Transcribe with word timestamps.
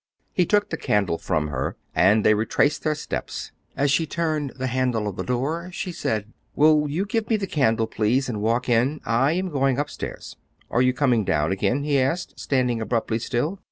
He 0.33 0.47
took 0.47 0.71
the 0.71 0.77
candle 0.77 1.19
from 1.19 1.49
her, 1.49 1.75
and 1.93 2.25
they 2.25 2.33
retraced 2.33 2.81
their 2.81 2.95
steps. 2.95 3.51
As 3.77 3.91
she 3.91 4.07
turned 4.07 4.53
the 4.55 4.65
handle 4.65 5.07
of 5.07 5.15
the 5.15 5.21
door, 5.23 5.69
she 5.71 5.91
said, 5.91 6.33
"Will 6.55 6.89
you 6.89 7.05
give 7.05 7.29
me 7.29 7.37
the 7.37 7.45
candle, 7.45 7.85
please, 7.85 8.27
and 8.27 8.41
walk 8.41 8.67
in? 8.67 8.99
I 9.05 9.33
am 9.33 9.49
going 9.49 9.77
upstairs." 9.77 10.37
"Are 10.71 10.81
you 10.81 10.91
coming 10.91 11.23
down 11.23 11.51
again?" 11.51 11.83
he 11.83 11.99
asked, 11.99 12.33
standing 12.39 12.81
abruptly 12.81 13.19
still. 13.19 13.59